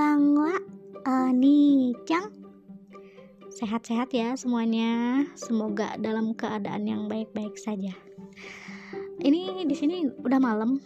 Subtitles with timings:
[0.00, 0.56] Konbanwa
[1.04, 2.32] Oni-chan
[3.52, 5.28] Sehat-sehat ya semuanya.
[5.36, 7.92] Semoga dalam keadaan yang baik-baik saja.
[9.20, 10.80] Ini di sini udah malam.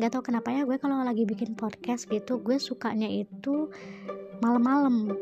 [0.00, 3.68] Gak tau kenapa ya gue kalau lagi bikin podcast gitu Gue sukanya itu
[4.40, 5.12] malam-malam.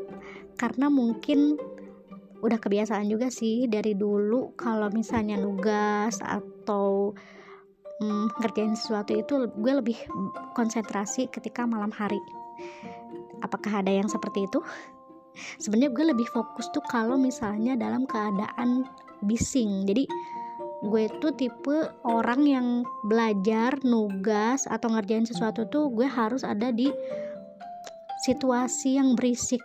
[0.54, 1.58] Karena mungkin
[2.46, 7.10] udah kebiasaan juga sih dari dulu kalau misalnya nugas atau
[7.98, 9.98] mm, ngerjain sesuatu itu gue lebih
[10.54, 12.22] konsentrasi ketika malam hari
[13.42, 14.58] apakah ada yang seperti itu?
[15.58, 18.84] Sebenarnya gue lebih fokus tuh kalau misalnya dalam keadaan
[19.24, 19.88] bising.
[19.88, 20.04] Jadi
[20.82, 22.66] gue tuh tipe orang yang
[23.06, 26.90] belajar nugas atau ngerjain sesuatu tuh gue harus ada di
[28.26, 29.62] situasi yang berisik.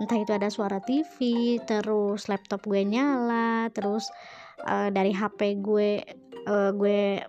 [0.00, 4.08] Entah itu ada suara TV terus laptop gue nyala terus
[4.64, 6.00] uh, dari HP gue
[6.48, 7.20] uh, gue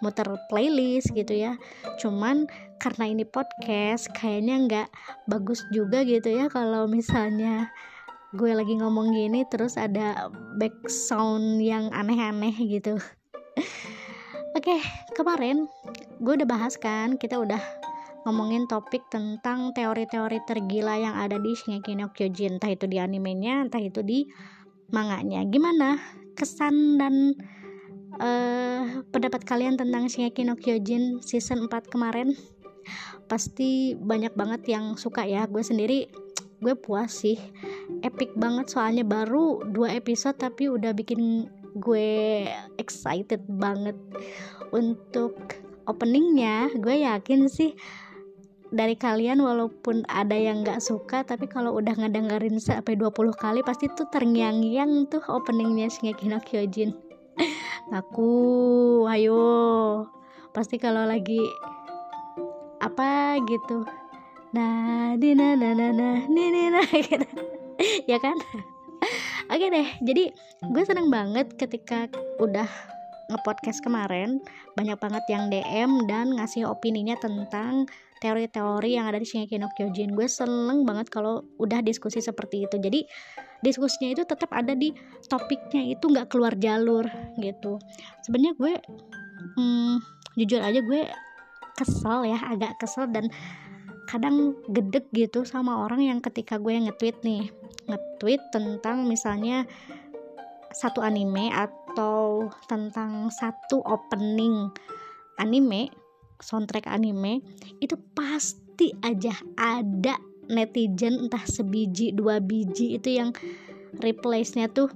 [0.00, 1.56] muter playlist gitu ya.
[2.00, 4.88] Cuman karena ini podcast kayaknya nggak
[5.28, 7.72] bagus juga gitu ya kalau misalnya
[8.36, 10.28] gue lagi ngomong gini terus ada
[10.60, 13.00] back sound yang aneh-aneh gitu.
[14.56, 14.76] Oke
[15.16, 15.64] kemarin
[16.20, 17.60] gue udah bahas kan kita udah
[18.26, 22.58] ngomongin topik tentang teori-teori tergila yang ada di Shingeki no Kyojin.
[22.58, 24.26] Entah itu di animenya entah itu di
[24.90, 25.46] manganya.
[25.46, 25.96] Gimana
[26.34, 27.38] kesan dan
[28.20, 32.36] uh, pendapat kalian tentang Shingeki no Kyojin season 4 kemarin?
[33.30, 35.44] Pasti banyak banget yang suka ya.
[35.50, 36.08] Gue sendiri
[36.60, 37.36] gue puas sih.
[38.00, 39.04] Epic banget soalnya.
[39.04, 42.46] Baru dua episode tapi udah bikin gue
[42.80, 43.96] excited banget.
[44.72, 45.36] Untuk
[45.86, 47.78] openingnya gue yakin sih
[48.74, 53.86] dari kalian walaupun ada yang gak suka tapi kalau udah ngedengerin sampai 20 kali pasti
[53.94, 57.05] tuh terngiang-ngiang tuh openingnya Shingeki no Kyojin
[57.92, 58.30] aku
[59.08, 59.44] ayo.
[60.52, 61.40] Pasti kalau lagi
[62.80, 63.84] apa gitu.
[64.52, 66.68] Nah di na na na na ni ni
[67.10, 67.28] gitu.
[68.08, 68.36] Ya kan?
[69.46, 70.34] Oke deh jadi
[70.72, 72.10] gue seneng banget ketika
[72.42, 72.66] udah
[73.30, 74.42] ngepodcast kemarin
[74.78, 77.86] banyak banget yang DM dan ngasih opininya tentang
[78.20, 80.16] teori-teori yang ada di Shingeki no Kyojin.
[80.16, 82.76] Gue seneng banget kalau udah diskusi seperti itu.
[82.80, 83.04] Jadi
[83.60, 84.92] diskusinya itu tetap ada di
[85.28, 87.04] topiknya itu nggak keluar jalur
[87.40, 87.76] gitu.
[88.24, 88.72] Sebenarnya gue
[89.60, 89.94] hmm,
[90.40, 91.02] jujur aja gue
[91.76, 93.28] kesel ya agak kesel dan
[94.08, 97.52] kadang gedek gitu sama orang yang ketika gue nge-tweet nih.
[97.86, 99.68] Nge-tweet tentang misalnya
[100.72, 104.68] satu anime atau tentang satu opening
[105.40, 105.88] anime
[106.40, 107.44] soundtrack anime
[107.80, 113.30] itu pasti aja ada netizen entah sebiji dua biji itu yang
[113.98, 114.92] replace-nya tuh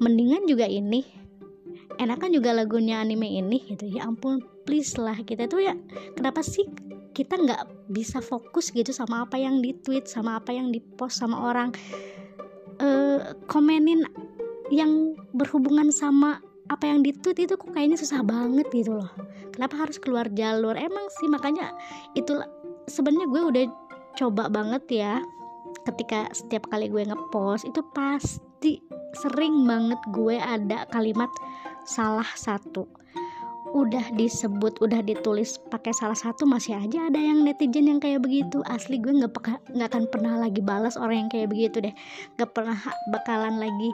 [0.00, 1.02] mendingan juga ini
[2.00, 3.84] enakan juga lagunya anime ini gitu.
[3.90, 5.74] Ya ampun please lah kita tuh ya
[6.16, 6.64] kenapa sih
[7.12, 11.20] kita nggak bisa fokus gitu sama apa yang di tweet sama apa yang di post
[11.20, 11.74] sama orang
[12.78, 14.06] uh, komenin
[14.70, 16.38] yang berhubungan sama
[16.70, 19.10] apa yang di tweet itu kok kayaknya susah banget gitu loh.
[19.50, 20.78] Kenapa harus keluar jalur?
[20.78, 21.74] Emang sih makanya
[22.14, 22.38] itu
[22.86, 23.64] sebenarnya gue udah
[24.14, 25.14] coba banget ya
[25.82, 28.78] ketika setiap kali gue ngepost itu pasti
[29.18, 31.30] sering banget gue ada kalimat
[31.82, 32.86] salah satu.
[33.70, 38.62] Udah disebut udah ditulis pakai salah satu masih aja ada yang netizen yang kayak begitu.
[38.70, 39.34] Asli gue nggak
[39.74, 41.94] nggak akan pernah lagi balas orang yang kayak begitu deh.
[42.38, 42.78] Nggak pernah
[43.10, 43.90] bakalan lagi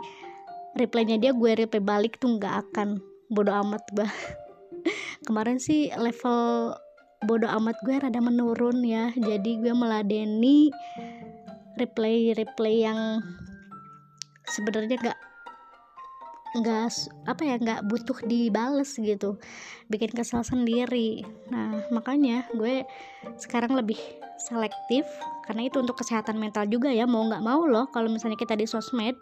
[0.77, 3.01] replaynya dia gue reply balik tuh nggak akan.
[3.33, 4.07] Bodoh amat gue
[5.27, 6.73] kemarin sih level
[7.25, 9.11] bodoh amat gue rada menurun ya.
[9.17, 10.71] Jadi gue meladeni
[11.77, 12.33] replay
[12.85, 13.21] yang
[14.47, 15.19] sebenarnya nggak
[16.57, 16.89] nggak
[17.29, 19.37] apa ya nggak butuh dibales gitu.
[19.93, 21.25] Bikin kesal sendiri.
[21.53, 22.87] Nah makanya gue
[23.37, 23.99] sekarang lebih
[24.41, 25.05] selektif.
[25.47, 27.87] Karena itu untuk kesehatan mental juga ya mau nggak mau loh.
[27.93, 29.15] Kalau misalnya kita di sosmed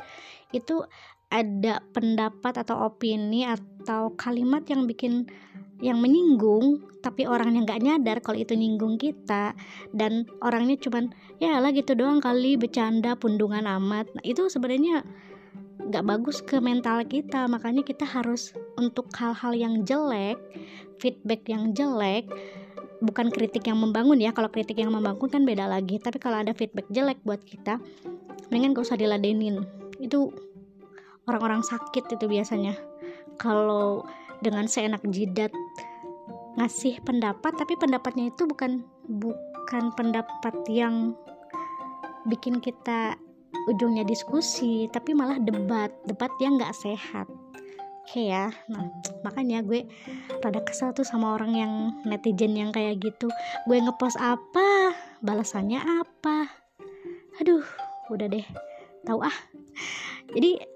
[0.54, 0.86] itu
[1.34, 5.26] ada pendapat atau opini atau kalimat yang bikin
[5.82, 9.52] yang menyinggung tapi orangnya nggak nyadar kalau itu nyinggung kita.
[9.92, 11.10] Dan orangnya cuman
[11.42, 14.08] ya lah gitu doang kali bercanda pundungan amat.
[14.14, 15.02] Nah, itu sebenarnya
[15.84, 17.50] nggak bagus ke mental kita.
[17.50, 20.38] Makanya kita harus untuk hal-hal yang jelek
[21.02, 22.30] feedback yang jelek
[23.04, 24.32] bukan kritik yang membangun ya.
[24.32, 26.00] Kalau kritik yang membangun kan beda lagi.
[26.00, 27.76] Tapi kalau ada feedback jelek buat kita
[28.48, 29.66] mendingan gak usah diladenin.
[30.00, 30.32] Itu
[31.28, 32.74] orang-orang sakit itu biasanya.
[33.40, 34.04] Kalau
[34.44, 35.50] dengan seenak jidat
[36.54, 41.18] ngasih pendapat tapi pendapatnya itu bukan bukan pendapat yang
[42.30, 43.18] bikin kita
[43.66, 47.26] ujungnya diskusi tapi malah debat debat yang nggak sehat.
[48.04, 48.84] Oke ya nah
[49.24, 49.88] makanya gue
[50.44, 51.72] rada kesel tuh sama orang yang
[52.04, 53.32] netizen yang kayak gitu.
[53.66, 54.92] Gue ngepost apa?
[55.24, 56.52] Balasannya apa?
[57.40, 57.64] Aduh
[58.12, 58.46] udah deh.
[59.08, 59.38] Tahu ah.
[60.32, 60.73] Jadi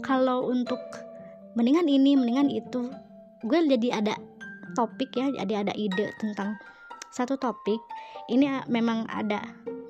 [0.00, 0.80] kalau untuk
[1.56, 2.92] mendingan ini mendingan itu.
[3.44, 4.14] Gue jadi ada
[4.76, 6.56] topik ya jadi ada ide tentang
[7.12, 7.80] satu topik.
[8.28, 9.40] Ini memang ada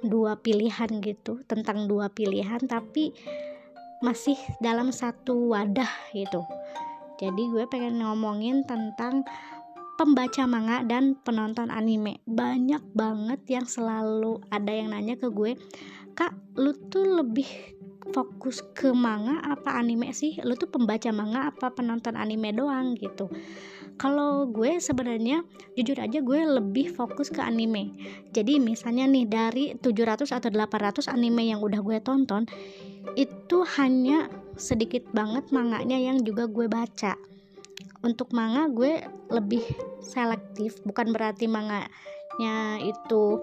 [0.05, 3.11] dua pilihan gitu tentang dua pilihan tapi
[4.05, 6.45] masih dalam satu wadah gitu.
[7.17, 9.25] Jadi gue pengen ngomongin tentang
[9.97, 12.21] pembaca manga dan penonton anime.
[12.29, 15.57] Banyak banget yang selalu ada yang nanya ke gue
[16.17, 17.76] kak lu tuh lebih
[18.15, 20.39] fokus ke manga apa anime sih?
[20.45, 23.31] Lu tuh pembaca manga apa penonton anime doang gitu?
[23.97, 25.41] Kalau gue sebenarnya
[25.73, 27.97] jujur aja gue lebih fokus ke anime.
[28.37, 32.45] Jadi misalnya nih dari 700 atau 800 anime yang udah gue tonton
[33.17, 34.29] itu hanya
[34.61, 37.17] sedikit banget manganya yang juga gue baca.
[38.05, 39.01] Untuk manga gue
[39.33, 39.65] lebih
[40.05, 43.41] selektif bukan berarti manganya itu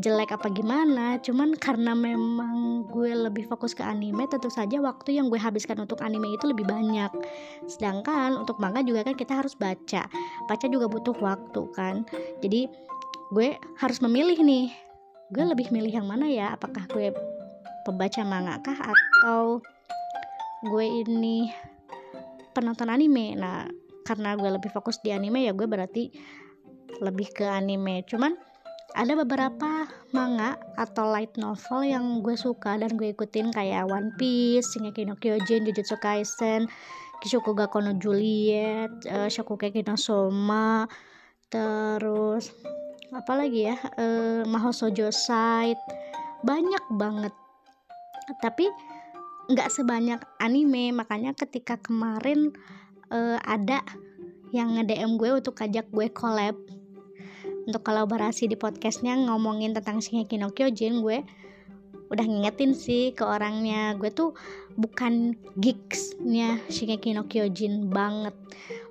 [0.00, 5.28] jelek apa gimana cuman karena memang gue lebih fokus ke anime tentu saja waktu yang
[5.28, 7.12] gue habiskan untuk anime itu lebih banyak.
[7.68, 10.08] Sedangkan untuk manga juga kan kita harus baca.
[10.48, 12.08] Baca juga butuh waktu kan.
[12.40, 12.66] Jadi
[13.30, 13.48] gue
[13.78, 14.72] harus memilih nih.
[15.30, 16.56] Gue lebih milih yang mana ya?
[16.56, 17.14] Apakah gue
[17.84, 19.60] pembaca manga kah atau
[20.66, 21.52] gue ini
[22.56, 23.36] penonton anime?
[23.36, 23.68] Nah
[24.08, 26.10] karena gue lebih fokus di anime ya gue berarti
[26.98, 28.02] lebih ke anime.
[28.08, 28.49] Cuman
[28.94, 34.74] ada beberapa manga atau light novel yang gue suka dan gue ikutin kayak One Piece,
[34.74, 36.66] Shingeki no Kyojin, Jujutsu Kaisen,
[37.22, 40.90] Kishokuga Kono Juliet, uh, Shokugeki no Soma,
[41.52, 42.50] terus
[43.14, 45.80] apa lagi ya, uh, Mahoushoujo Side,
[46.42, 47.34] banyak banget.
[48.42, 48.66] Tapi
[49.50, 52.54] nggak sebanyak anime, makanya ketika kemarin
[53.10, 53.82] uh, ada
[54.50, 56.58] yang nge-DM gue untuk ajak gue collab
[57.66, 61.20] untuk kolaborasi di podcastnya ngomongin tentang Shingeki no Kyojin gue
[62.10, 63.94] udah ngingetin sih ke orangnya.
[63.94, 64.34] Gue tuh
[64.74, 68.34] bukan geeksnya Shingeki no Kyojin banget.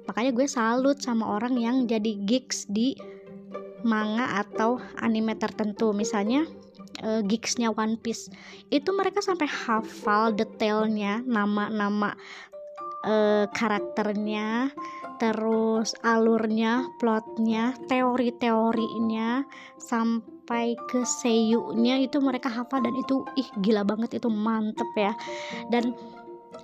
[0.08, 2.96] Makanya gue salut sama orang yang jadi geeks di
[3.84, 5.92] manga atau anime tertentu.
[5.92, 6.48] Misalnya
[7.04, 8.32] uh, geeksnya One Piece.
[8.72, 12.16] Itu mereka sampai hafal detailnya nama-nama
[13.06, 14.72] uh, karakternya
[15.20, 19.44] terus alurnya plotnya teori-teorinya
[19.76, 25.12] sampai ke seiyunya itu mereka hafal dan itu ih gila banget itu mantep ya.
[25.68, 25.92] Dan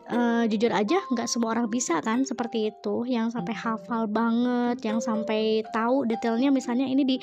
[0.08, 3.04] uh, jujur aja nggak semua orang bisa kan seperti itu.
[3.04, 7.18] Yang sampai hafal banget yang sampai tahu detailnya misalnya ini di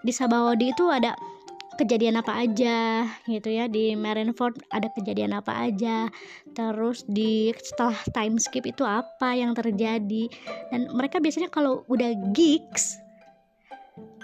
[0.00, 1.12] di Sabawadi itu ada
[1.78, 3.70] kejadian apa aja gitu ya.
[3.70, 6.10] Di Marineford ada kejadian apa aja.
[6.52, 10.26] Terus di setelah time skip itu apa yang terjadi.
[10.74, 12.98] Dan mereka biasanya kalau udah gigs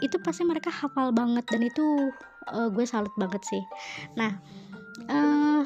[0.02, 1.46] itu pasti mereka hafal banget.
[1.46, 2.10] Dan itu
[2.50, 3.62] uh, gue salut banget sih.
[4.18, 4.34] Nah
[5.06, 5.62] uh,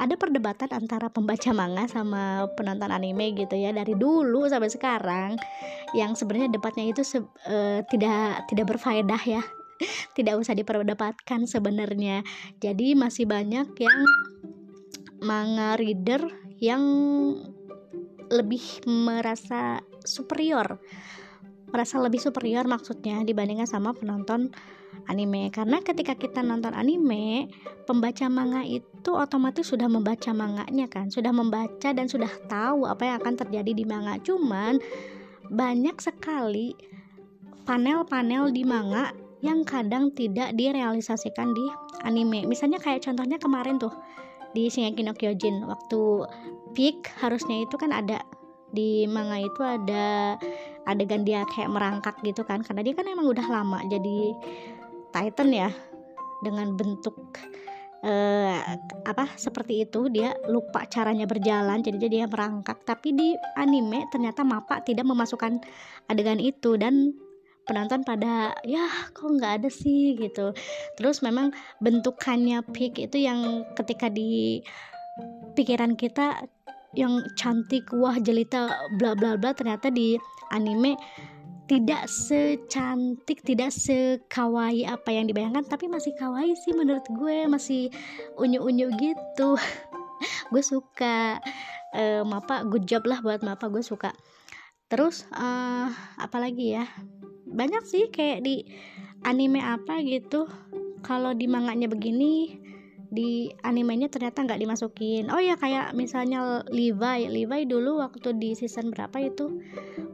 [0.00, 3.76] ada perdebatan antara pembaca manga sama penonton anime gitu ya.
[3.76, 5.30] Dari dulu sampai sekarang
[5.92, 7.04] yang sebenarnya debatnya itu
[7.44, 9.44] uh, tidak tidak berfaedah ya
[10.16, 12.22] tidak usah diperdebatkan sebenarnya.
[12.60, 14.00] Jadi masih banyak yang
[15.20, 16.24] manga reader
[16.60, 16.82] yang
[18.30, 20.78] lebih merasa superior.
[21.70, 24.50] Merasa lebih superior maksudnya dibandingkan sama penonton
[25.06, 25.50] anime.
[25.54, 27.50] Karena ketika kita nonton anime
[27.86, 33.16] pembaca manga itu otomatis sudah membaca manganya kan sudah membaca dan sudah tahu apa yang
[33.22, 34.18] akan terjadi di manga.
[34.20, 34.82] Cuman
[35.50, 36.74] banyak sekali
[37.66, 41.64] panel-panel di manga yang kadang tidak direalisasikan di
[42.04, 42.44] anime.
[42.44, 43.92] Misalnya kayak contohnya kemarin tuh
[44.52, 46.00] di Shingeki no Kyojin waktu
[46.74, 48.22] peak harusnya itu kan ada
[48.70, 50.38] di manga itu ada
[50.86, 54.34] adegan dia kayak merangkak gitu kan karena dia kan emang udah lama jadi
[55.10, 55.70] Titan ya
[56.42, 57.18] dengan bentuk
[58.06, 58.58] uh,
[59.06, 64.82] apa seperti itu dia lupa caranya berjalan jadi dia merangkak tapi di anime ternyata Mapa
[64.86, 65.58] tidak memasukkan
[66.06, 67.14] adegan itu dan
[67.70, 70.18] penonton pada ya kok nggak ada sih?
[70.18, 70.50] gitu.
[70.98, 74.58] Terus memang bentukannya pig itu yang ketika di
[75.54, 76.42] pikiran kita
[76.98, 80.18] yang cantik wah jelita bla bla bla ternyata di
[80.50, 80.98] anime
[81.70, 87.94] tidak secantik tidak sekawai apa yang dibayangkan tapi masih kawaii sih menurut gue masih
[88.34, 89.54] unyu-unyu gitu.
[90.52, 91.40] Gue suka
[91.94, 94.10] uh, mapa good job lah buat mapa gue suka.
[94.90, 95.86] Terus uh,
[96.18, 96.84] apa lagi ya
[97.50, 98.64] banyak sih kayak di
[99.26, 100.46] anime apa gitu.
[101.00, 102.60] Kalau di manganya begini
[103.10, 105.28] di animenya ternyata nggak dimasukin.
[105.34, 107.26] Oh ya kayak misalnya Levi.
[107.26, 109.60] Levi dulu waktu di season berapa itu?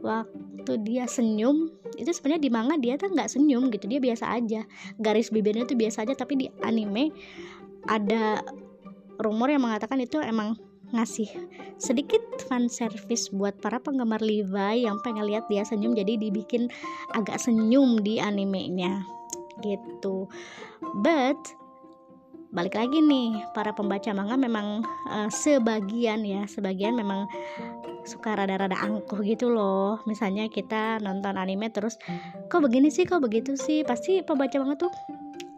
[0.01, 4.65] Waktu dia senyum itu sebenarnya di manga dia tuh nggak senyum gitu dia biasa aja.
[4.97, 7.13] Garis bibirnya tuh biasa aja tapi di anime
[7.87, 8.41] ada
[9.21, 10.57] rumor yang mengatakan itu emang
[10.95, 11.27] ngasih
[11.75, 16.71] sedikit fan service buat para penggemar Levi yang pengen lihat dia senyum jadi dibikin
[17.15, 19.03] agak senyum di animenya.
[19.59, 20.29] Gitu.
[21.03, 21.39] But
[22.47, 24.79] balik lagi nih para pembaca manga memang
[25.11, 27.27] uh, sebagian ya sebagian memang
[28.07, 29.99] suka rada-rada angkuh gitu loh.
[30.07, 31.99] Misalnya kita nonton anime terus
[32.47, 33.83] kok begini sih kok begitu sih?
[33.83, 34.93] Pasti pembaca manga tuh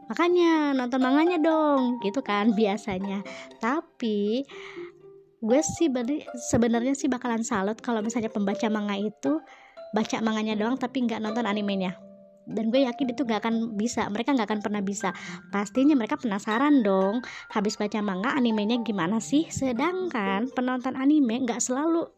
[0.09, 2.01] makanya nonton manganya dong.
[2.01, 3.21] Gitu kan biasanya.
[3.62, 4.43] Tapi
[5.39, 5.88] gue sih
[6.51, 9.39] sebenarnya sih bakalan salut kalau misalnya pembaca manga itu
[9.96, 11.96] baca manganya doang tapi nggak nonton animenya.
[12.50, 15.13] Dan gue yakin itu nggak akan bisa mereka nggak akan pernah bisa.
[15.53, 17.22] Pastinya mereka penasaran dong
[17.53, 19.46] habis baca manga animenya gimana sih?
[19.53, 22.10] Sedangkan penonton anime nggak selalu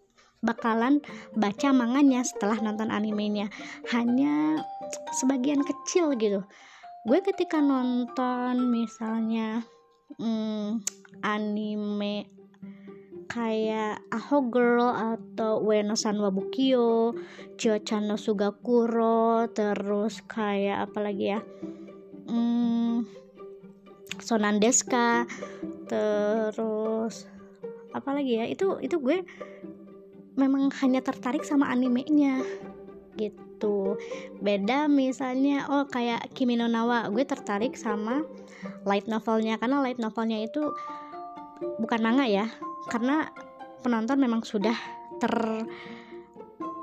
[0.42, 1.04] bakalan
[1.36, 3.52] baca manganya setelah nonton animenya.
[3.92, 4.64] Hanya
[5.20, 6.42] sebagian kecil gitu.
[7.04, 9.68] Gue ketika nonton misalnya
[10.16, 10.80] hmm,
[11.28, 12.41] anime
[13.32, 17.16] kayak Aho Girl atau Ueno San Wabukyo,
[17.56, 21.40] Chio-chan no Sugakuro, terus kayak apa lagi ya?
[22.28, 23.08] Hmm,
[24.20, 25.24] Sonandeska,
[25.88, 27.32] terus
[27.96, 28.46] apa lagi ya?
[28.52, 29.24] Itu itu gue
[30.36, 32.44] memang hanya tertarik sama animenya
[33.16, 33.96] gitu.
[34.44, 38.28] Beda misalnya oh kayak Kimi no Nawa, gue tertarik sama
[38.84, 40.68] light novelnya karena light novelnya itu
[41.80, 42.52] bukan manga ya
[42.90, 43.30] karena
[43.82, 44.74] penonton memang sudah
[45.22, 45.34] ter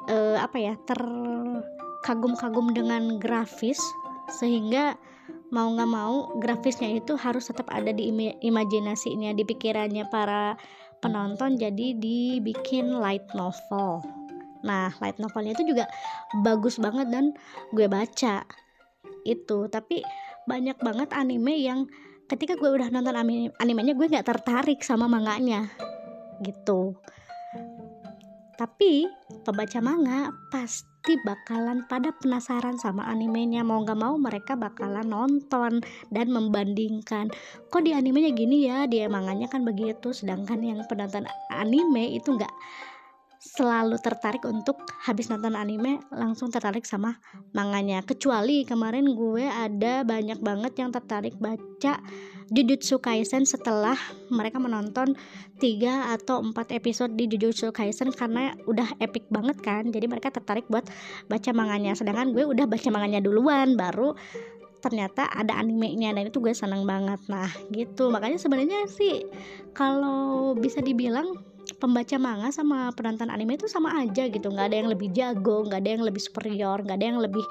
[0.09, 3.79] uh, apa ya terkagum-kagum dengan grafis
[4.39, 4.95] sehingga
[5.49, 10.55] mau nggak mau grafisnya itu harus tetap ada di im imajinasinya di pikirannya para
[11.01, 11.57] penonton.
[11.57, 14.05] Jadi dibikin light novel.
[14.67, 15.89] Nah light novelnya itu juga
[16.45, 17.33] bagus banget dan
[17.73, 18.45] gue baca
[19.25, 19.59] itu.
[19.71, 20.05] Tapi
[20.45, 21.89] banyak banget anime yang
[22.29, 25.67] ketika gue udah nonton anime animenya gue nggak tertarik sama manganya.
[26.45, 26.95] Gitu.
[28.59, 29.07] Tapi
[29.47, 33.63] pembaca manga pasti bakalan pada penasaran sama animenya.
[33.63, 35.79] Mau nggak mau mereka bakalan nonton
[36.11, 37.31] dan membandingkan.
[37.71, 38.91] Kok di animenya gini ya?
[38.91, 40.11] Dia manganya kan begitu.
[40.11, 42.51] Sedangkan yang penonton anime itu nggak
[43.39, 47.23] selalu tertarik untuk habis nonton anime langsung tertarik sama
[47.55, 48.03] manganya.
[48.03, 52.03] Kecuali kemarin gue ada banyak banget yang tertarik baca
[52.51, 53.95] Jujutsu Kaisen setelah
[54.33, 55.15] mereka menonton
[55.63, 59.87] 3 atau 4 episode di Jujutsu Kaisen karena udah epic banget kan.
[59.87, 60.89] Jadi mereka tertarik buat
[61.31, 61.95] baca manganya.
[61.95, 64.19] Sedangkan gue udah baca manganya duluan baru
[64.83, 66.11] ternyata ada animenya.
[66.11, 67.21] Dan itu gue seneng banget.
[67.31, 68.09] Nah gitu.
[68.11, 69.29] Makanya sebenarnya sih
[69.77, 74.51] kalau bisa dibilang pembaca manga sama penonton anime itu sama aja gitu.
[74.51, 77.45] Nggak ada yang lebih jago nggak ada yang lebih superior nggak ada yang lebih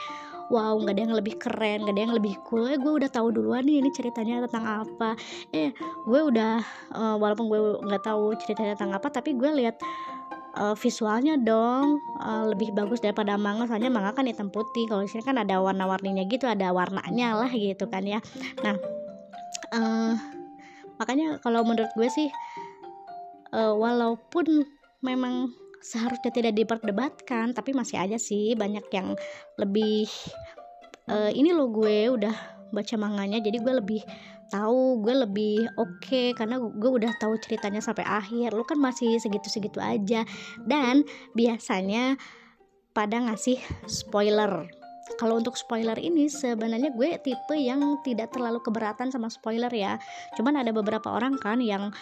[0.48, 2.67] wow nggak ada yang lebih keren nggak ada yang lebih cool.
[2.67, 5.15] Eh, gue udah tahu duluan nih ini ceritanya tentang apa.
[5.51, 5.72] Eh
[6.07, 6.63] gue udah
[6.96, 9.79] uh, walaupun gue nggak tahu ceritanya tentang apa tapi gue lihat
[10.60, 12.00] uh, visualnya dong.
[12.19, 13.67] Uh, lebih bagus daripada manga.
[13.67, 14.88] Soalnya manga kan hitam putih.
[14.88, 18.19] Kalau sini kan ada warna-warninya gitu ada warnanya lah gitu kan ya.
[18.63, 18.75] Nah
[19.75, 20.13] uh,
[20.98, 22.27] makanya kalau menurut gue sih
[23.54, 24.66] uh, walaupun
[25.04, 29.13] memang seharusnya tidak diperdebatkan tapi masih aja sih banyak yang
[29.62, 30.10] lebih
[31.08, 32.34] uh, ini loh gue udah
[32.74, 34.01] baca manganya jadi gue lebih
[34.48, 38.56] tahu gue lebih oke okay, karena gue udah tahu ceritanya sampai akhir.
[38.56, 40.24] Lu kan masih segitu-segitu aja.
[40.63, 41.04] Dan
[41.36, 42.16] biasanya
[42.96, 44.66] pada ngasih spoiler.
[45.16, 49.96] Kalau untuk spoiler ini sebenarnya gue tipe yang tidak terlalu keberatan sama spoiler ya.
[50.36, 51.96] Cuman ada beberapa orang kan yang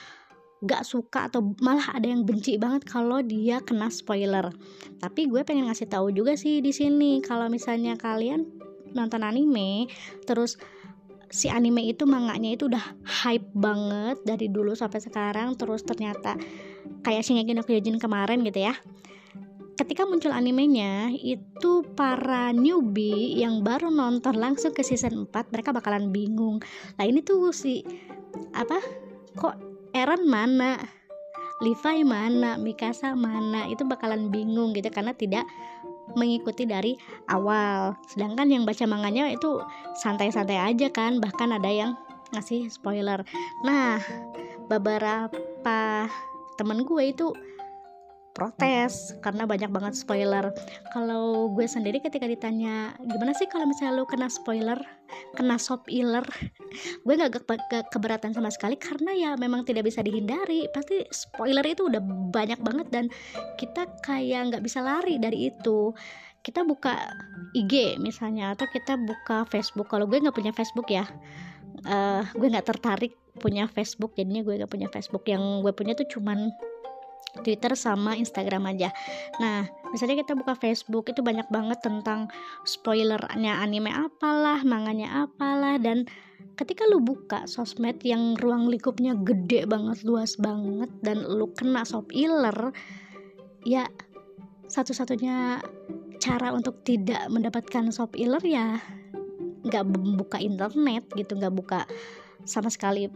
[0.65, 4.49] gak suka atau malah ada yang benci banget kalau dia kena spoiler.
[4.99, 8.49] Tapi gue pengen ngasih tahu juga sih di sini kalau misalnya kalian
[8.95, 9.91] nonton anime
[10.23, 10.55] terus
[11.27, 16.39] si anime itu manganya itu udah hype banget dari dulu sampai sekarang terus ternyata
[17.03, 18.73] kayak Shingeki no Kyojin kemarin gitu ya.
[19.75, 26.15] Ketika muncul animenya itu para newbie yang baru nonton langsung ke season 4 mereka bakalan
[26.15, 26.63] bingung.
[26.95, 27.83] Nah ini tuh si
[28.55, 28.79] apa
[29.35, 30.75] kok Eren mana?
[31.63, 32.59] Levi mana?
[32.59, 33.71] Mikasa mana?
[33.71, 35.47] Itu bakalan bingung gitu karena tidak
[36.19, 36.99] mengikuti dari
[37.31, 37.95] awal.
[38.11, 39.63] Sedangkan yang baca manganya itu
[39.95, 41.95] santai-santai aja kan bahkan ada yang
[42.35, 43.23] ngasih spoiler.
[43.63, 44.03] Nah
[44.67, 46.11] beberapa
[46.59, 47.31] temen gue itu
[48.35, 50.51] protes karena banyak banget spoiler.
[50.91, 54.77] Kalau gue sendiri ketika ditanya gimana sih kalau misalnya lo kena spoiler
[55.39, 55.87] kena sop
[57.05, 57.39] gue nggak ke
[57.71, 60.67] ke keberatan sama sekali karena ya memang tidak bisa dihindari.
[60.75, 62.03] Pasti spoiler itu udah
[62.35, 63.05] banyak banget dan
[63.55, 65.95] kita kayak nggak bisa lari dari itu.
[66.43, 66.93] Kita buka
[67.57, 69.89] IG misalnya atau kita buka Facebook.
[69.89, 71.07] Kalau gue nggak punya Facebook ya
[71.87, 74.15] uh, gue nggak tertarik punya Facebook.
[74.15, 75.23] Jadinya gue nggak punya Facebook.
[75.27, 76.51] Yang gue punya tuh cuman
[77.41, 78.93] Twitter sama Instagram aja.
[79.41, 82.31] Nah, misalnya kita buka Facebook itu banyak banget tentang
[82.63, 86.07] spoilernya anime apalah, manganya apalah dan
[86.55, 92.71] ketika lu buka sosmed yang ruang lingkupnya gede banget, luas banget dan lu kena spoiler
[93.65, 93.89] ya
[94.65, 95.59] satu-satunya
[96.21, 98.79] cara untuk tidak mendapatkan spoiler ya
[99.65, 99.83] nggak
[100.17, 101.89] buka internet gitu nggak buka
[102.45, 103.09] sama sekali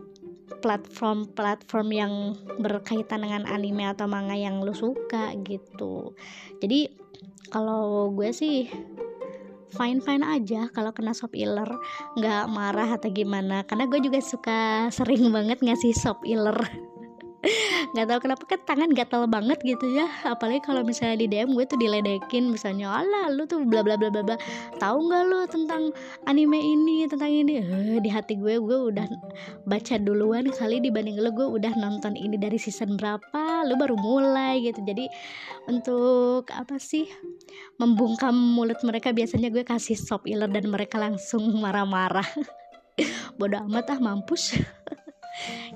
[0.60, 2.14] platform-platform yang
[2.58, 6.18] berkaitan dengan anime atau manga yang lu suka gitu.
[6.60, 6.90] Jadi
[7.54, 8.70] kalau gue sih
[9.70, 11.70] fine fine aja kalau kena sop iler.
[12.18, 13.62] Nggak marah atau gimana.
[13.70, 16.89] Karena gue juga suka sering banget ngasih sop iler
[17.96, 20.08] nggak tahu kenapa kan tangan gatal banget gitu ya.
[20.28, 24.12] Apalagi kalau misalnya di DM gue tuh diledekin misalnya Allah lu tuh bla bla bla
[24.12, 24.36] bla bla.
[24.76, 25.84] Tahu nggak lu tentang
[26.28, 27.64] anime ini tentang ini?
[27.64, 29.08] Uh, di hati gue gue udah
[29.64, 34.60] baca duluan kali dibanding lu gue udah nonton ini dari season berapa lu baru mulai
[34.60, 34.84] gitu.
[34.84, 35.08] Jadi
[35.72, 37.08] untuk apa sih
[37.80, 42.28] membungkam mulut mereka biasanya gue kasih sop iler dan mereka langsung marah-marah.
[43.40, 44.60] Bodoh amat ah mampus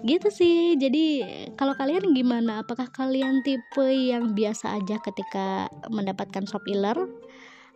[0.04, 0.76] gitu sih.
[0.76, 1.24] Jadi
[1.56, 2.64] kalau kalian gimana?
[2.64, 6.98] Apakah kalian tipe yang biasa aja ketika mendapatkan shop iler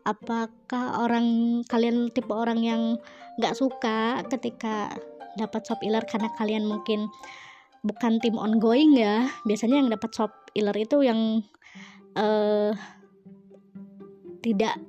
[0.08, 2.82] apakah orang kalian tipe orang yang
[3.36, 4.96] nggak suka ketika
[5.36, 7.12] dapat shop iler karena kalian mungkin
[7.84, 9.28] bukan tim ongoing ya?
[9.44, 11.44] Biasanya yang dapat shop iler itu yang
[12.16, 12.72] uh,
[14.40, 14.80] tidak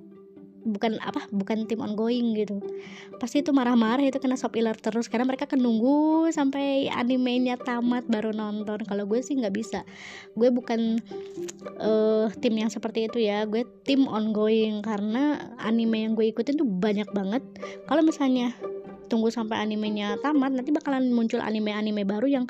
[0.69, 2.61] bukan apa bukan tim ongoing gitu.
[3.17, 8.05] Pasti itu marah-marah itu kena sop iler terus karena mereka kan nunggu sampai animenya tamat
[8.07, 8.85] baru nonton.
[8.85, 9.83] Kalau gue sih nggak bisa.
[10.37, 11.01] Gue bukan
[11.81, 13.49] uh, tim yang seperti itu ya.
[13.49, 17.43] Gue tim ongoing karena anime yang gue ikutin tuh banyak banget.
[17.89, 18.53] Kalau misalnya
[19.09, 22.45] tunggu sampai animenya tamat nanti bakalan muncul anime-anime baru yang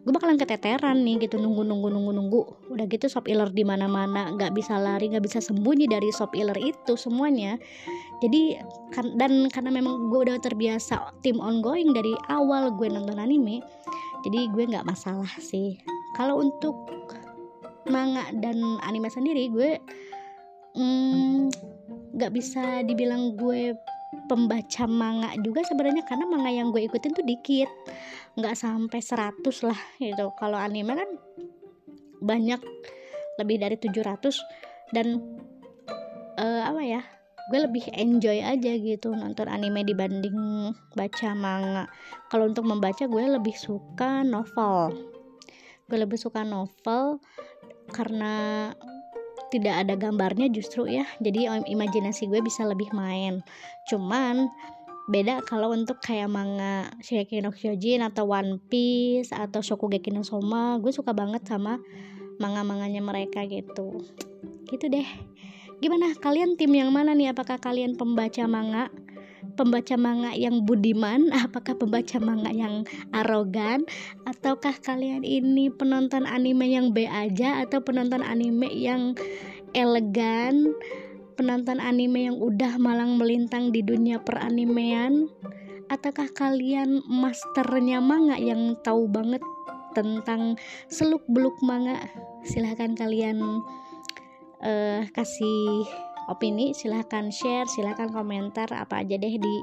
[0.00, 2.40] gue bakalan keteteran nih gitu nunggu nunggu nunggu nunggu.
[2.72, 6.32] Udah gitu shop iler di mana mana nggak bisa lari nggak bisa sembunyi dari shop
[6.32, 7.60] iler itu semuanya.
[8.24, 8.56] Jadi
[8.92, 13.60] kan, dan karena memang gue udah terbiasa tim ongoing dari awal gue nonton anime
[14.20, 15.80] jadi gue nggak masalah sih.
[16.16, 16.76] Kalau untuk
[17.88, 19.80] manga dan anime sendiri gue
[20.76, 21.48] hmm,
[22.14, 23.72] nggak mm, bisa dibilang gue
[24.26, 27.70] pembaca manga juga sebenarnya karena manga yang gue ikutin tuh dikit.
[28.38, 30.34] Nggak sampai 100 lah gitu.
[30.38, 31.10] Kalau anime kan
[32.20, 32.60] banyak
[33.40, 34.36] lebih dari 700
[34.92, 35.22] dan
[36.36, 37.02] uh, apa ya
[37.50, 41.90] gue lebih enjoy aja gitu nonton anime dibanding baca manga.
[42.30, 44.94] Kalau untuk membaca gue lebih suka novel.
[45.90, 47.18] Gue lebih suka novel
[47.90, 48.70] karena
[49.50, 51.04] tidak ada gambarnya justru ya.
[51.18, 53.42] Jadi imajinasi gue bisa lebih main.
[53.90, 54.48] Cuman
[55.10, 60.78] beda kalau untuk kayak manga Shingeki no Kyojin atau One Piece atau Shokugeki no Soma
[60.78, 61.82] gue suka banget sama
[62.38, 64.06] manga-manganya mereka gitu.
[64.70, 65.08] Gitu deh.
[65.80, 66.14] Gimana?
[66.14, 67.34] Kalian tim yang mana nih?
[67.34, 68.92] Apakah kalian pembaca manga
[69.56, 73.84] pembaca manga yang budiman apakah pembaca manga yang arogan?
[74.24, 79.16] Ataukah kalian ini penonton anime yang B aja atau penonton anime yang
[79.76, 80.74] elegan?
[81.36, 85.32] Penonton anime yang udah malang melintang di dunia peranimean
[85.90, 89.42] ataukah kalian masternya manga yang tahu banget
[89.96, 91.96] tentang seluk beluk manga?
[92.44, 93.40] Silahkan kalian
[94.62, 95.88] uh, kasih
[96.30, 99.54] opini silahkan share silahkan komentar apa aja deh di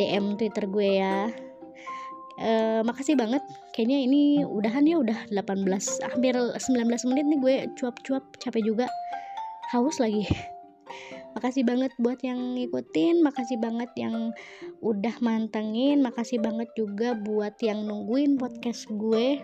[0.00, 1.28] DM Twitter gue ya.
[2.40, 3.44] Uh, makasih banget.
[3.76, 5.68] Kayaknya ini udahan ya udah 18
[6.08, 8.86] hampir 19 menit nih gue cuap-cuap capek juga.
[9.76, 10.24] Haus lagi.
[11.36, 14.34] Makasih banget buat yang ngikutin makasih banget yang
[14.82, 19.38] udah mantengin makasih banget juga buat yang nungguin podcast gue.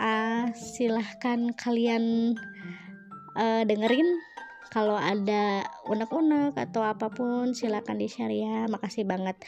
[0.00, 2.32] Uh, silahkan kalian
[3.36, 4.08] uh, dengerin
[4.68, 8.68] kalau ada unek-unek atau apa pun silahkan di share ya.
[8.68, 9.40] Makasih banget.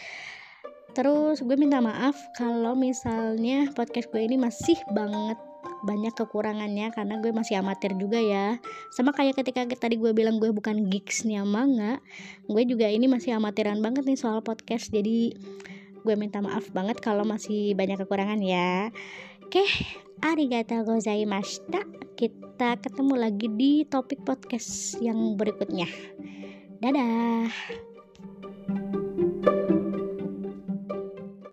[0.93, 5.37] Terus gue minta maaf kalau misalnya podcast gue ini masih banget
[5.83, 8.61] banyak kekurangannya karena gue masih amatir juga ya.
[8.93, 12.03] Sama kayak ketika tadi gue bilang gue bukan geeksnya manga
[12.51, 14.93] gue juga ini masih amatiran banget nih soal podcast.
[14.93, 15.33] Jadi
[16.03, 18.91] gue minta maaf banget kalau masih banyak kekurangan ya
[19.53, 19.69] Oke,
[20.25, 21.85] arigatou gozaimashita.
[22.17, 25.85] Kita ketemu lagi di topik podcast yang berikutnya.
[26.81, 27.53] Dadah.